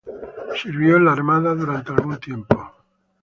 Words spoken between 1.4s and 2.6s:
durante algún tiempo.